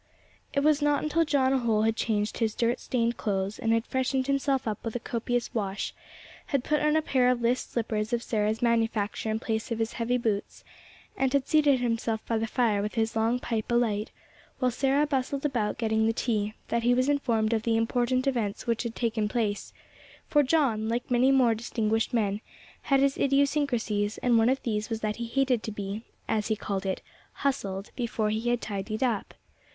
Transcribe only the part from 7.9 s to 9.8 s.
of Sarah's manufacture in place of